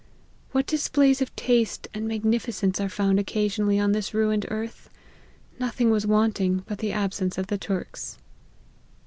What 0.51 0.65
displays 0.65 1.21
of 1.21 1.35
taste 1.35 1.87
and 1.93 2.07
magnificence 2.07 2.81
are 2.81 2.89
found 2.89 3.19
occasionally 3.19 3.77
on 3.79 3.91
this 3.91 4.15
ruined 4.15 4.47
earth! 4.49 4.89
Nothing 5.59 5.91
was 5.91 6.07
wanting 6.07 6.63
but 6.65 6.79
the 6.79 6.91
absence 6.91 7.37
of 7.37 7.45
the 7.45 7.57
Turks." 7.59 8.17